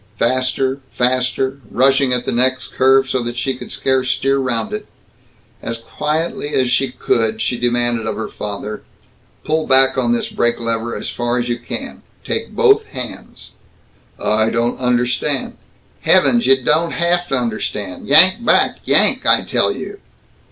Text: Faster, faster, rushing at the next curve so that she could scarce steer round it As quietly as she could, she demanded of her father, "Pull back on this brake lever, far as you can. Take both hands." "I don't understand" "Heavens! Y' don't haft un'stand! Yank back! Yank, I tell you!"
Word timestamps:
Faster, 0.17 0.79
faster, 0.89 1.59
rushing 1.69 2.11
at 2.11 2.25
the 2.25 2.31
next 2.31 2.73
curve 2.73 3.07
so 3.07 3.21
that 3.21 3.37
she 3.37 3.53
could 3.53 3.71
scarce 3.71 4.09
steer 4.09 4.39
round 4.39 4.73
it 4.73 4.87
As 5.61 5.77
quietly 5.77 6.55
as 6.55 6.71
she 6.71 6.89
could, 6.91 7.39
she 7.39 7.55
demanded 7.55 8.07
of 8.07 8.15
her 8.15 8.27
father, 8.27 8.81
"Pull 9.45 9.67
back 9.67 9.99
on 9.99 10.11
this 10.11 10.27
brake 10.27 10.59
lever, 10.59 10.99
far 11.03 11.37
as 11.37 11.49
you 11.49 11.59
can. 11.59 12.01
Take 12.23 12.55
both 12.55 12.85
hands." 12.85 13.51
"I 14.19 14.49
don't 14.49 14.79
understand" 14.79 15.57
"Heavens! 16.01 16.47
Y' 16.47 16.55
don't 16.63 16.93
haft 16.93 17.31
un'stand! 17.31 18.07
Yank 18.07 18.43
back! 18.43 18.79
Yank, 18.85 19.27
I 19.27 19.43
tell 19.43 19.71
you!" 19.71 19.99